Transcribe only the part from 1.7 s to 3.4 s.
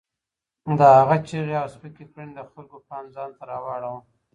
سپکې کړنې د خلکو پام ځان